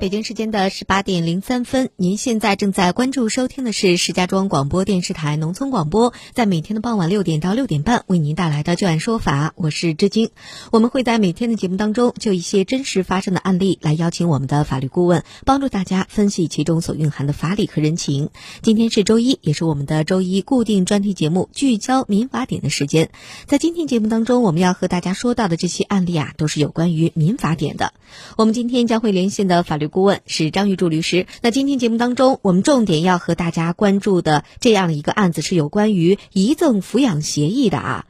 [0.00, 10.30] 北京时间的十八点零三分，您现在正在关注收听的是石家庄广播电视台农村广播，在每天的傍晚六点到六点半为您带来的《就案说法》，我是知晶。
[10.72, 18.30] 我们会在每天的节目当中，就一些真实发生的案例来邀请我们的法律顾问，帮助大家分析其中所蕴含的法理和人情。
[18.62, 23.10] 今天是周一，也是我们的周一固定专题节目《聚焦民法典》的时间。
[23.44, 27.92] 在今天节目当中，我们要和大家说到的这些案例啊，都是有关于民法典的。
[28.38, 31.26] 我们今天将会连线的法律顾问是张玉柱律师。
[31.42, 38.06] 那今天节目当中，我们重点要和大家关注的这样一个案子是有关于遗赠抚养协议的啊。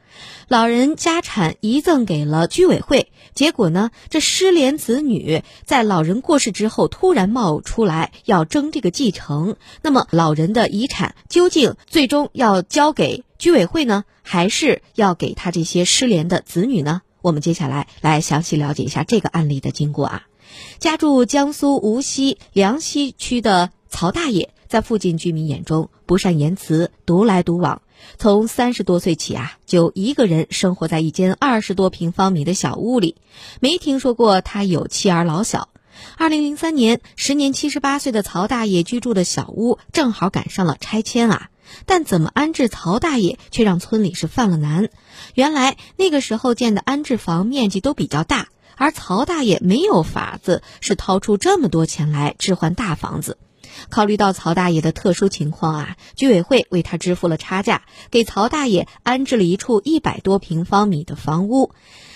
[0.47, 9.55] 老人家产遗赠给了居委会，结果呢，这失联子女在老人过世之后突然冒出来要争这个继承。
[9.81, 17.01] 那么，老人的遗产究竟最终要交给居委会呢，还是要给他这些失联的子女呢？
[17.21, 20.23] 我们接下来来详细了解一下这个案例的经过啊。
[20.79, 27.81] 家住江苏无锡梁溪区的曹大爷，在附近居民眼中不善言辞，独来独往。
[28.17, 33.15] 从三十多岁起啊，就一个人生活在一间二十多平方米的小屋里，
[33.59, 35.69] 没听说过他有妻儿老小。
[36.17, 41.49] 二零零三年，时年七十八岁的曹大爷居住的小屋正好赶上了拆迁啊。
[41.85, 44.89] 但怎么安置曹大爷，却让村里是犯了难。
[45.35, 48.49] 原来那个时候建的安置房面积都比较大，
[48.81, 53.37] 而曹大爷没有法子是掏出这么多钱来置换大房子。
[53.91, 61.75] 考虑到曹大爷的特殊情况啊，居委会为他支付了差价，给曹大爷安置了一处一百多平方米的房屋。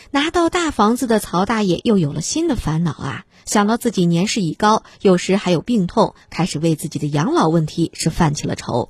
[0.10, 8.90] 拿到大房子的曹大爷又有了新的烦恼啊，想到自己年事已高，有时还有病痛，开始为自己的养老问题是犯起了愁。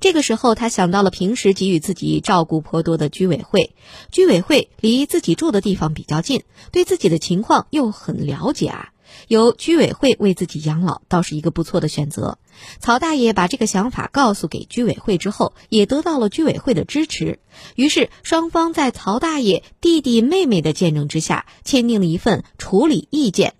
[0.00, 3.74] 这个时候，他想到了平时给予自己照顾颇多的居委会，
[4.10, 6.42] 居委会离自己住的地方比较近，
[6.72, 8.92] 对自己的情况又很了解啊，
[9.28, 12.38] 由居委会为自己养老倒是一个不错的选择。
[12.78, 17.40] 曹大爷把这个想法告诉给居委会之后，也得到了居委会的支持，
[17.74, 23.54] 于是双方在曹大爷弟弟妹妹的见证之下，签订了一份处理意见。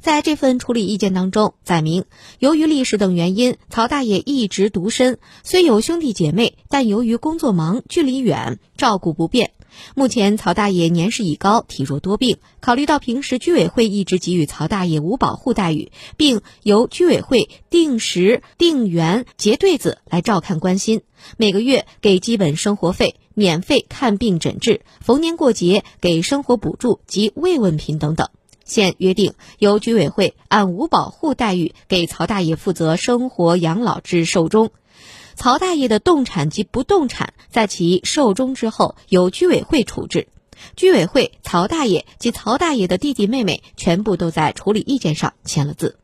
[0.00, 2.04] 在这份处理意见当中，载明
[2.38, 9.52] 由于历史等原因，曹大爷一直独身，虽有兄弟姐妹，但由于工作忙、距离远，照顾不便。
[9.94, 12.38] 目前曹大爷年事已高，体弱多病。
[12.60, 21.02] 考虑到平时居委会一直给予曹大爷无保护待遇，并由居委会定时定员结对子来照看关心，
[21.36, 28.30] 每个月给基本生活费、免费看病诊治，逢年过节给生活补助及慰问品等等。
[28.66, 34.70] 现约定，由居委会按五保户待遇给曹大爷负责生活养老至寿终，
[35.34, 40.28] 曹大爷的动产及不动产在其寿终之后由居委会处置。
[40.74, 45.96] 居委会、曹大爷及曹大爷的弟弟妹妹全部都在处理意见上签了字。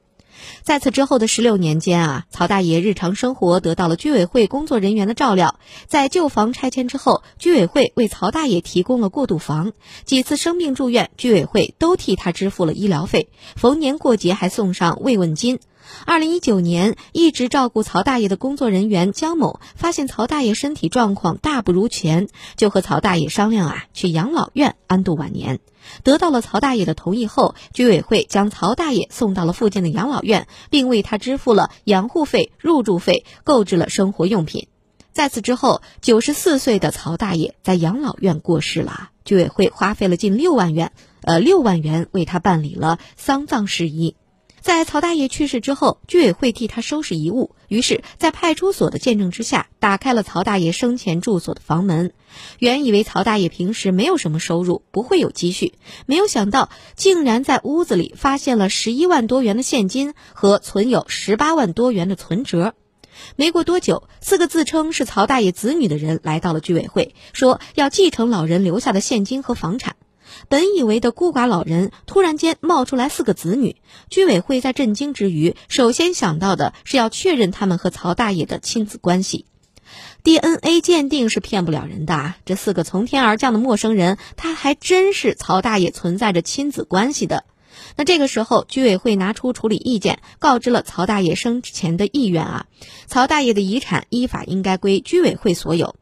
[0.62, 5.58] 在此之后的十六年间啊，曹大爷日常生活得到了居委会工作人员的照料。
[5.86, 9.72] 在旧房拆迁之后，居委会为曹大爷提供了过渡房。
[10.04, 13.28] 几次生病住院，居委会都替他支付了医疗费。
[13.56, 15.58] 逢年过节还送上慰问金。
[16.04, 25.60] 二零一九年，一直照顾曹大爷的工作人员江某发现曹大爷身体状况大不如前，就和曹大爷商量啊，去养老院安度晚年。
[26.04, 34.68] 得到了曹大爷的同意后，居委会将曹大爷送到了附近的养老院，并为他支付了养护费、入住费，购置了生活用品。
[35.12, 40.92] 在此之后，九十四岁的曹大爷在养老院过世了，居委会花费了近六万元，
[41.22, 44.16] 呃，六万元为他办理了丧葬事宜。
[44.62, 52.12] 在曹大爷去世之后，居委会替他收拾遗物，于是，在派出所的见证之下，打开了曹大爷生前住所的房门。
[52.60, 55.74] 原以为曹大爷平时没有什么收入，不会有积蓄，
[56.06, 62.74] 没有想到竟然在屋子里发现了十一万多元的现金和存有十八万多元的存折。
[63.34, 69.96] 没过多久，四个自称是曹大爷子女的人来到了居委会，说要继承老人留下的现金和房产。
[70.52, 73.76] 本以为的孤寡老人，突然间冒出来四个子女。
[74.10, 79.46] 居委会在震惊之余，首先想到的是要确认他们和曹大爷的亲子关系。
[80.22, 82.36] DNA 鉴定是骗不了人的啊！
[82.44, 87.44] 这四个从天而降的陌生人，他还真是曹大爷存在着亲子关系的。
[87.96, 92.66] 那这个时候，居委会拿出处理意见，告知了曹大爷生前的意愿啊。
[93.06, 95.96] 曹大爷的遗产依法应该归居委会所有。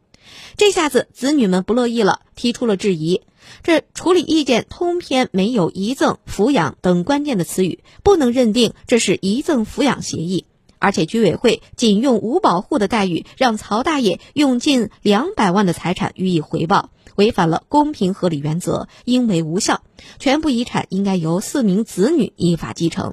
[0.57, 3.23] 这下子子女们不乐意了，提出了质疑。
[3.63, 10.45] 这处理意见通篇没有遗赠、抚养等关键的词语，不能认定这是遗赠抚养协议。
[10.79, 19.83] 而且居委会仅用无保户的待遇让曹大爷用近两百万的财产予以回报，违反了公平合理原则，应为无效。
[20.19, 23.13] 全部遗产应该由四名子女依法继承。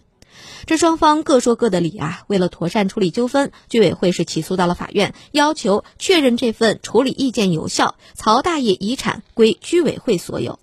[0.67, 2.23] 这双方各说各的理啊！
[2.27, 10.59] 为了妥善处理纠纷，居委会是起诉到了法院，要求确认这份处理意见有效，曹大爷遗产归居委会所有。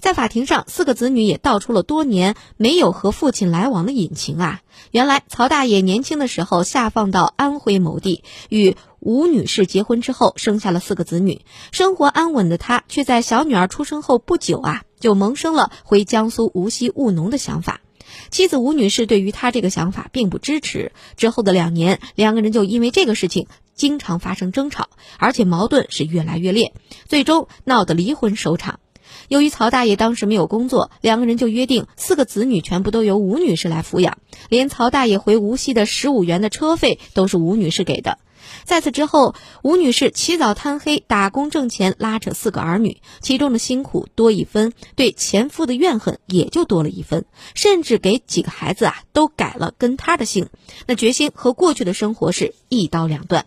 [0.00, 4.62] 在法庭上，四个子女也道出了多年没有和父亲来往的隐情啊！
[4.90, 17.82] 原来曹大爷年轻的时候下放到安徽某地，与吴女士结婚之后，生下了四个子女，生活安稳的他，却在小女儿出生后不久啊，就萌生了回江苏无锡务农的想法。
[18.30, 20.92] 妻子吴女士对于他这个想法并不支持。
[21.16, 24.88] 之后的两年，两个人就因为这个事情经常发生争吵，
[25.18, 26.72] 而且矛盾是越来越烈，
[27.06, 28.80] 最终闹得离婚收场。
[29.28, 34.18] 由于曹大爷当时没有工作，两个人就约定四个子女全部都由吴女士来抚养，
[34.48, 38.18] 连曹大爷回无锡的十五元的车费都是吴女士给的。
[38.64, 50.48] 在此之后，吴女士起早贪黑打工挣钱，拉扯四个儿女，其中的辛苦多一分，对前夫的怨恨也就多了一分，甚至给几个孩子啊都改了跟他的姓，
[50.86, 53.46] 那决心和过去的生活是一刀两断。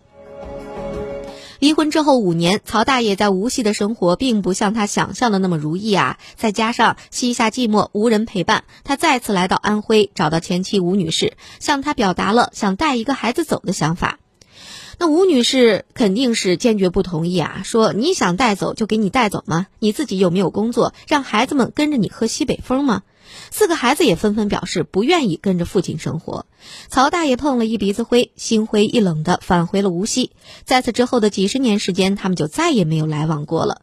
[1.58, 6.18] 离婚之后五年，曹大爷在无锡的生活并不像他想象的那么如意啊！
[6.34, 14.18] 再加上膝下寂寞无人陪伴，他再次来到安徽，找到前妻吴女士，向她表达了想带一个孩子走的想法。
[15.00, 19.66] 那吴女士肯定是坚决不同意啊，说你想带走就给你带走吗？
[19.78, 23.02] 你自己又没有工作，让孩子们跟着你喝西北风吗？
[23.50, 26.44] 四个孩子也纷纷表示不愿意跟着父亲生活，
[26.90, 30.32] 曹大爷碰了一鼻子灰，心灰意冷的返回了无锡。
[30.64, 33.80] 在此之后的几十年时间，他们就再也没有来往过了。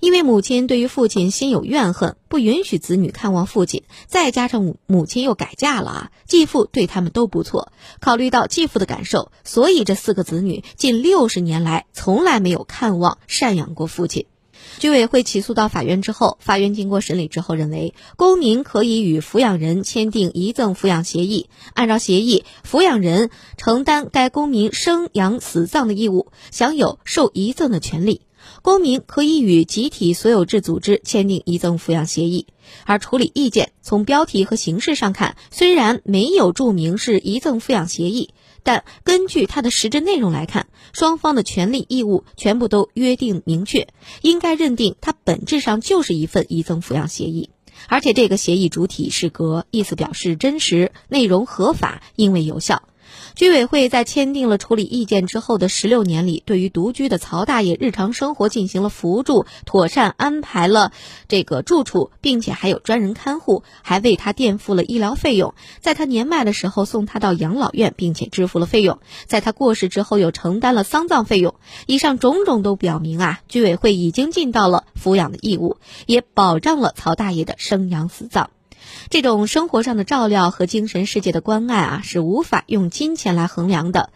[0.00, 7.72] 因为母亲对于父亲心有怨恨，不允许子女看望父亲，再加上母母亲又改嫁了啊，继父对他们都不错。
[8.00, 14.26] 考虑到继父的感受，所以这四个子女近六十年来从来没有看望赡养过父亲。
[14.78, 28.22] 居委会起诉到法院之后，法院经过审理之后认为，公民可以与抚养人签订遗赠抚养协议，按照协议，抚养人承担该公民生养死葬的义务，享有受遗赠的权利。
[28.62, 32.46] 公民可以与集体所有制组织签订遗赠抚养协议，
[32.84, 38.34] 而处理意见从标题和形式上看，虽然没有注明是遗赠抚养协议。
[38.64, 43.88] 但根据它的实质内容来看，双方的权利义务全部都约定明确，
[44.20, 47.50] 应该认定它本质上就是一份遗赠抚养协议，
[47.88, 52.84] 而且这个协议主体是格，意思表示真实，内容合法，应为有效。
[53.34, 60.92] 居委会在签订了处理意见之后的十六年里，对于独居的曹大爷日常生活进行了扶助，妥善安排了
[61.28, 65.54] 这个住处，并且还有专人看护，还为他垫付了医疗费用。
[65.80, 68.98] 在他年迈的时候送他到养老院，并且支付了费用。
[69.26, 71.54] 在他过世之后又承担了丧葬费用。
[71.86, 75.76] 以上种种都表明啊，居委会已经尽到了抚养的义务，
[76.06, 78.50] 也保障了曹大爷的生养死葬。
[79.10, 84.10] 这种生活上的照料和精神世界的关爱啊，是无法用金钱来衡量的。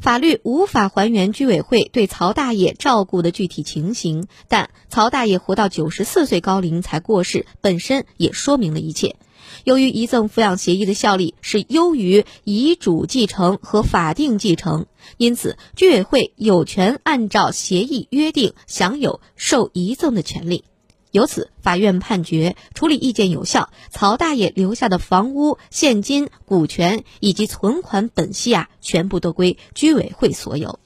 [0.00, 9.16] 法律无法还原居委会对曹大爷照顾的具体情形，但曹大爷活到九十四岁高龄才过世，本身也说明了一切。
[9.64, 14.86] 由于遗赠抚养协议的效力是优于遗嘱继承和法定继承，
[15.18, 20.64] 因此居委会有权按照协议约定享有受遗赠的权利。
[21.10, 30.78] 由此，法院判决处理意见有效，曹大爷留下的房屋、现金、股权以及存款本息啊，全部都归居委会所有。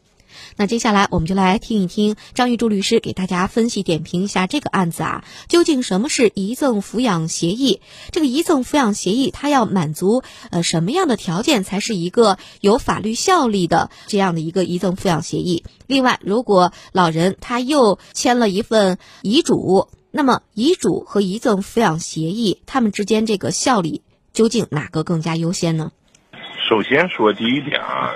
[0.56, 7.80] 那接下来，我们就来听一听张玉柱律师给大家分析点评一下这个案子啊，究竟什么是遗赠抚养协议？
[8.10, 15.64] 这个遗赠抚养协议，它要满足呃什么样的条件才是一个有法律效力的这样的一个遗赠抚养协议？
[15.86, 19.88] 另外，如果老人他又签了一份遗嘱。
[20.16, 24.02] 那么，遗嘱和遗赠抚养协议，他们之间这个效力
[24.32, 25.90] 究竟哪个更加优先呢？
[26.68, 28.14] 首先说第一点啊，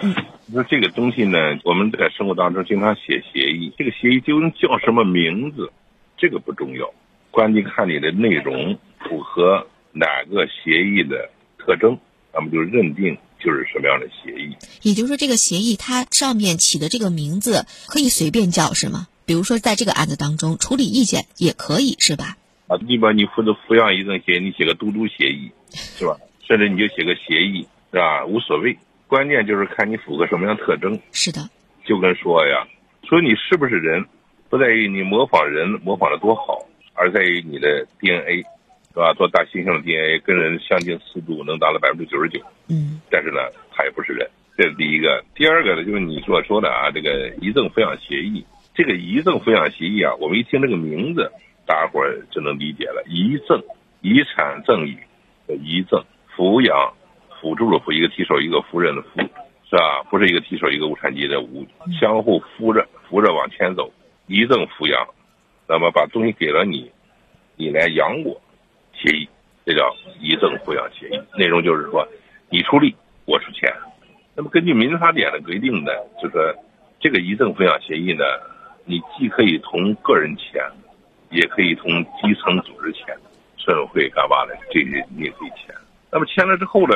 [0.53, 5.73] 说这个东西呢，我们在生活当中经常写协议，这个协议究竟叫什么名字，
[6.17, 6.89] 这个不重要，
[7.33, 11.29] 关键看你的内容符合哪个协议的
[11.59, 11.99] 特征，
[12.33, 14.55] 那么就认定就是什么样的协议。
[14.83, 19.09] 也就是说，这个协议它上面起的这个名字可以随便叫，是吗？
[19.29, 22.39] 比如说，在这个案子当中，处理意见也可以是吧？
[22.67, 26.17] 啊，你把你负责抚养遗赠协议，你写个嘟嘟协议，是吧？
[26.49, 28.25] 甚至你就写个协议，是吧？
[28.25, 30.99] 无所谓，关键就是看你符合什么样特征。
[31.13, 31.51] 是的，
[31.85, 32.67] 就跟说呀，
[33.07, 34.07] 说你是不是人，
[34.49, 39.13] 不在于你模仿人模仿的多好，而在于你的 DNA，是吧？
[39.13, 42.41] 做大猩猩的 DNA 跟人相近四度，能达到百分之九十九。
[42.71, 43.41] 嗯但是呢，
[43.77, 45.23] 他也不是人，这是第一个。
[45.35, 48.43] 第二个呢，就是你所说的啊，这个遗赠抚养协议。
[48.79, 51.33] 这个遗赠抚养协议啊，我们一听这个名字，
[51.67, 53.03] 大家伙儿就能理解了。
[53.09, 53.61] 遗赠，
[54.03, 54.97] 遗产赠与
[55.49, 56.01] 的遗赠，
[56.37, 56.95] 抚养，
[57.41, 59.21] 辅助的辅，一个提手，一个夫人的夫，
[59.69, 60.05] 是吧？
[60.09, 61.67] 不是一个提手，一个无产阶级的无，
[61.99, 63.93] 相互扶着，扶着往前走。
[64.29, 65.09] 遗赠抚养，
[65.69, 66.89] 那么把东西给了你，
[67.57, 68.41] 你来养我，
[68.93, 69.29] 协议，
[69.67, 71.21] 这叫遗赠抚养协议。
[71.37, 72.07] 内容就是说，
[72.49, 72.95] 你出力，
[73.25, 73.75] 我出钱。
[74.37, 75.91] 那么根据民法典的规定呢，
[76.23, 76.55] 就是说
[77.01, 78.23] 这个遗赠抚养协议呢，
[78.89, 80.65] 你既可以同个人签，
[81.31, 81.85] 也可以同
[82.17, 83.15] 基层组织签，
[83.59, 85.75] 村委会干嘛的，这些你也可以签。
[86.11, 86.95] 那么签了之后呢，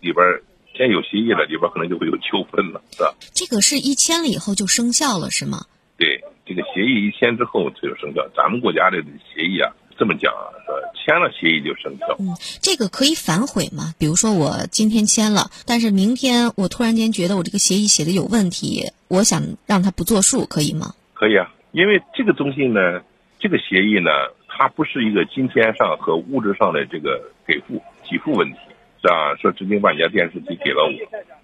[0.00, 3.14] 里边儿既然有协议了，里边儿可能就会有纠纷了，是吧？
[3.32, 5.66] 这个是一签了以后就生效了是吗？
[5.96, 8.26] 对，这个协议一签之后它就生效。
[8.34, 8.98] 咱们国家的
[9.32, 12.16] 协议啊，这么讲啊，说签了协议就生效。
[12.18, 13.94] 嗯，这个可以反悔吗？
[13.98, 20.94] 比如说我今天签了，但是明天我突然间觉得我这个协议写的有问题，我想让它不作数，可以吗？
[21.20, 23.02] 可以啊，因为这个东西呢，
[23.38, 24.10] 这个协议呢，
[24.48, 27.78] 它不是一个金钱上和物质上的这个给付
[28.10, 28.58] 给付问题，
[29.02, 29.36] 是吧？
[29.36, 30.90] 说直接把你家电视机给了我，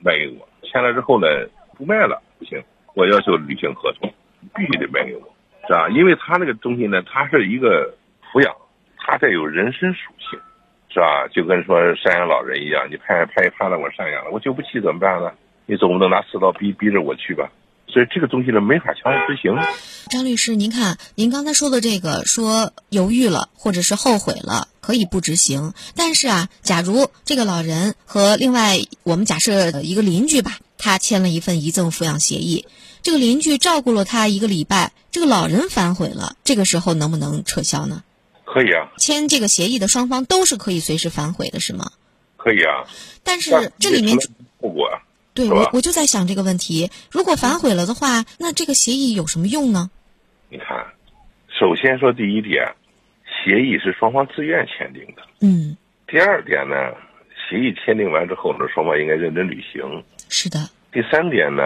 [0.02, 1.28] 卖给我，签了之后呢，
[1.76, 2.58] 不卖了不行，
[2.94, 4.10] 我要求履行合同，
[4.56, 5.28] 必须得卖给我，
[5.66, 5.90] 是吧？
[5.90, 7.94] 因为它那个东西呢，它是一个
[8.32, 8.50] 抚养，
[8.96, 10.40] 它带有人身属性，
[10.88, 11.28] 是吧？
[11.28, 15.30] 就跟说赡养老人一样，你派派判了我赡养了，我就不去怎么办呢？
[15.66, 17.50] 你总不能拿刺刀逼逼着我去吧？
[17.96, 19.56] 所以这个东西呢，没法强制执行。
[20.10, 25.72] 张律师，您看，您刚才说的这个，说犹豫了或者是后悔了，可以不执行。
[25.94, 32.66] 但是啊，假如这个老人和另外我们假设一个邻居吧，他签了一份遗赠抚养协议，
[33.00, 38.02] 这个邻居照顾了他一个礼拜，这个老人反悔了，这个时候能不能撤销呢？
[38.44, 41.92] 可以啊，签这个协议的双方都是可以随时反悔的，是吗？
[42.36, 42.84] 可以啊。
[43.24, 44.18] 但是这里面，
[44.60, 45.00] 后果啊，
[45.36, 49.90] 对我我就在想这个问题，如果反悔了的话，那这个协议有什么用呢？
[50.48, 50.84] 你看，
[51.48, 52.64] 首先说第一点，
[53.26, 55.22] 协议是双方自愿签订的。
[55.42, 55.76] 嗯，
[56.06, 56.74] 第二点呢，
[57.36, 60.02] 协议签订完之后呢，双方应该认真履行。
[60.30, 60.58] 是的，
[60.90, 61.62] 第三点呢，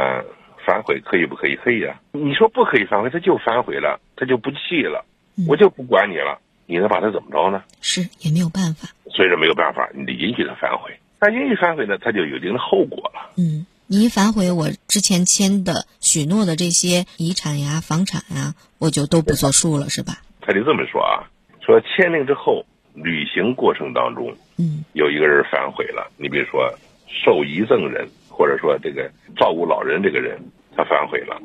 [0.66, 1.54] 反悔可以不可以？
[1.54, 1.94] 可以啊。
[2.10, 5.04] 你说不可以反悔，他就反悔了，他就不气了，
[5.36, 7.62] 嗯我就不管你了，你能把他怎么着呢？
[7.80, 8.88] 是也没有办法。
[9.14, 10.90] 所以说没有办法，你得允许他反悔。
[11.20, 13.30] 那允许反悔呢，他就有一定的后果了。
[13.36, 20.22] 嗯，你一反悔，我之前签的许诺的这些遗产呀、房产呀，我就都不作数了，是吧？
[20.40, 21.28] 他就这么说啊，
[21.60, 26.72] 说签订之后履行过程当中，嗯有一个人反悔了，你比如说
[27.06, 30.40] 受遗赠人，或者说这个照顾老人这个人，
[30.74, 31.40] 他反悔了，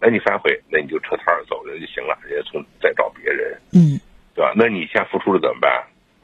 [0.00, 3.98] 那你反悔，那你就撤摊儿走人就行了，人家从再找别人，嗯，
[4.34, 4.52] 对吧？
[4.54, 5.70] 那你先付出了怎么办？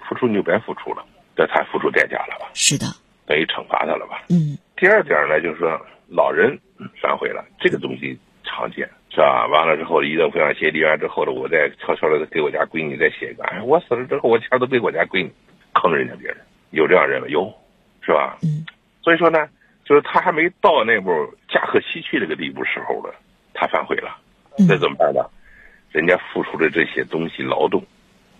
[0.08, 1.04] 付出你就白付出了，
[1.37, 2.49] 这他付出代价了吧？
[2.55, 2.87] 是的，
[3.26, 4.25] 等于惩罚他了吧？
[4.31, 6.59] 嗯第二点呢，就是说老人
[7.00, 9.47] 反悔了，这个东西常见，是吧？
[9.47, 15.33] 完了之后，遗赠抚养协议立完之后呢，我再悄悄的给我家闺女再写一个，哎，我死了之后，我钱都被我家闺女，
[15.73, 16.37] 坑人家别人，
[16.71, 17.29] 有这样人吗？
[17.29, 17.53] 有，
[18.03, 18.37] 是吧？
[18.43, 18.67] 嗯
[19.03, 19.49] 所以说呢，
[19.85, 21.11] 就是他还没到那步
[21.49, 23.12] 驾鹤西去这个地步时候呢，
[23.53, 24.17] 他反悔了，
[24.59, 25.21] 嗯那怎么办呢？
[25.93, 27.85] 人家付出的这些东西劳动，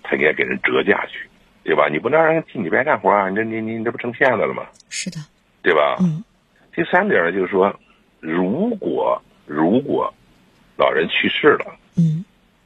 [0.03, 1.29] 他应该给人折价去，
[1.65, 1.89] 对吧？
[1.91, 3.29] 你不能让人替你白干活啊！
[3.31, 4.65] 你这你你你这不成骗子了吗？
[4.91, 5.17] 是的，
[5.63, 5.97] 对吧？
[6.01, 6.23] 嗯
[6.75, 7.75] 第三点呢，就是说，
[8.21, 10.13] 如果如果
[10.77, 12.25] 老人去世了，嗯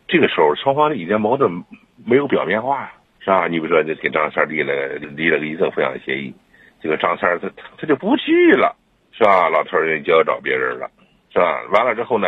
[0.08, 1.62] 这个时候双方的意见矛盾
[2.04, 2.90] 没有表面化，
[3.20, 3.46] 是吧？
[3.46, 6.34] 你比如说，你给张三立了立了个遗赠抚养协议，
[6.82, 8.74] 这个张三他他就不去了，
[9.12, 9.48] 是吧？
[9.48, 10.90] 老头儿就要找别人了，
[11.32, 11.62] 是吧？
[11.70, 12.26] 完了之后呢，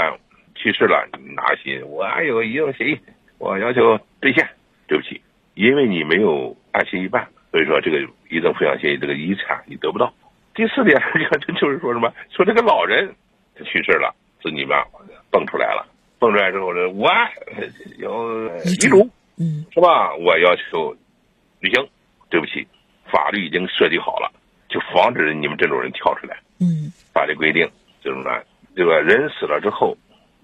[0.54, 3.00] 去世了，你拿心，我还有个遗赠协议，
[3.38, 4.46] 我要求兑现。
[4.86, 5.20] 对不起，
[5.54, 7.98] 因为你没有按协议办，所以说这个
[8.28, 10.12] 遗赠抚养协议这个遗产你得不到。
[10.54, 11.00] 第四点，
[11.40, 12.12] 这就是说什么？
[12.30, 13.14] 说这个老人
[13.54, 14.76] 他去世了，子女们
[15.30, 15.86] 蹦出来了，
[16.18, 17.10] 蹦出来之后呢，我
[17.98, 19.08] 有遗嘱。
[19.38, 20.14] 嗯是吧？
[20.16, 20.94] 我要求
[21.60, 21.88] 履行。
[22.28, 22.64] 对不起，
[23.10, 24.30] 法律已经设计好了，
[24.68, 26.38] 就防止你们这种人跳出来。
[26.60, 27.68] 嗯法律规定
[28.04, 28.40] 就是呢，
[28.76, 29.96] 这个人死了之后，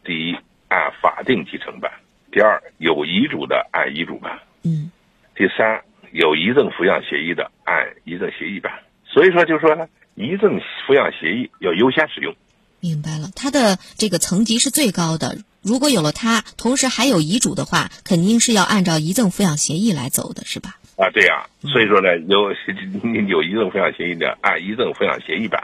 [0.02, 1.88] 第一按法定继承办，
[2.32, 4.90] 第二有遗嘱的按遗嘱办，嗯
[5.36, 5.80] 第三
[6.16, 8.72] 有遗赠抚养协议的按遗赠协议办。
[9.04, 12.34] 所以说，就说呢，遗赠抚养协议要优先使用。
[12.80, 15.38] 明白了，他的这个层级是最高的。
[15.62, 20.76] 如果有了他，同时还有遗嘱的话，肯定是要按照遗赠抚养协议来走的，是吧？
[20.96, 22.52] 啊，对呀、所以说呢，有
[23.28, 25.62] 有遗赠抚养协议的按遗赠抚养协议办，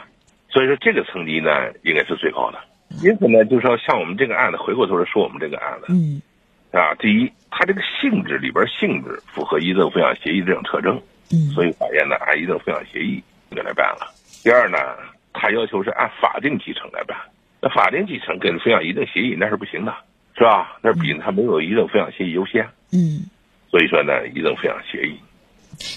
[0.49, 1.49] 所以说这个层级呢
[1.83, 2.59] 应该是最高的。
[3.01, 6.21] 因此呢，就是说像我们这个案子，回过头来说我们这个案子嗯
[6.71, 10.99] 啊，第一，它这个性质里边性质符合遗赠抚养协议这种特征，
[11.31, 14.11] 嗯，所以法院呢按遗赠抚养协议就来办了。
[14.43, 14.77] 第二呢，
[15.31, 17.15] 他要求是按法定继承来办，
[17.61, 19.93] 那法定继承跟抚养遗赠协议那是不行的，
[20.35, 20.79] 是吧？
[20.81, 23.29] 那比他没有遗赠抚养协议优先，嗯，
[23.69, 25.19] 所以说呢，遗赠抚养协议。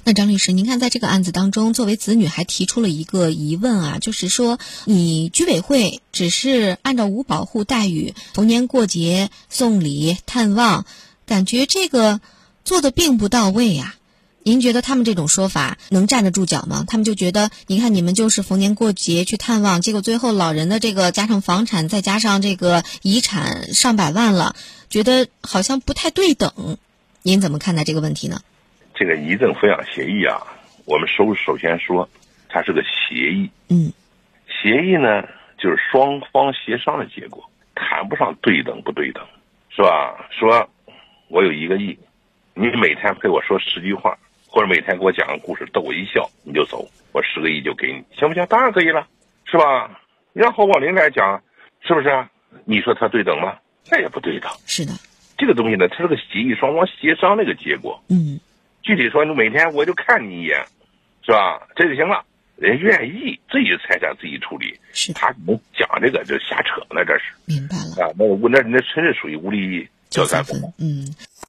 [0.05, 10.87] 那张律师，您看，在这个案子当中，作为子女还提出了一个疑问啊，就是说，你居委会只是按照无保护待遇，逢年过节送礼探望，
[11.27, 12.21] 感觉这个
[12.65, 13.95] 做的并不到位呀。
[14.43, 16.85] 您觉得他们这种说法能站得住脚吗？
[16.87, 24.55] 他们就觉得，你看你们就是逢年过节去探望，结果最后老人的这个加上房产，再加上这个遗产上百万了，
[24.89, 26.79] 觉得好像不太对等。
[27.23, 28.41] 您怎么看待这个问题呢？
[28.95, 30.39] 这个遗赠抚养协议啊，
[30.85, 32.09] 我们首首先说，
[32.49, 33.51] 它是个协议。
[33.69, 33.93] 嗯，
[34.47, 35.23] 协议呢，
[35.59, 37.43] 就是双方协商的结果，
[37.75, 39.25] 谈不上对等不对等，
[39.75, 40.15] 是吧？
[40.31, 40.71] 说，
[41.29, 41.99] 我有一个亿，
[42.55, 44.17] 你每天陪我说十句话，
[44.47, 48.47] 或者每天给我讲个故事逗我一笑，你就走，我十个亿就给你，行不行？
[48.47, 49.07] 当然可以了，
[49.45, 50.01] 是吧？
[50.33, 51.43] 你让侯宝林来讲，
[51.81, 52.09] 是不是？
[52.65, 53.57] 你说他对等吗？
[53.91, 54.51] 那也不对等。
[54.67, 54.93] 是的，
[55.37, 58.03] 这个东西呢，它是个协议，双方协商的一个结果。
[58.09, 58.41] 嗯。
[58.83, 60.65] 具体说，你每天我就看你一眼，
[61.25, 61.61] 是吧？
[61.75, 62.25] 这就行了。
[62.57, 67.25] 人愿意自己财产自己处理，是他能讲这个就瞎扯呢，这是。
[67.45, 70.73] 明白了啊，那我那那真是属于无利交三分。
[70.79, 71.15] 嗯。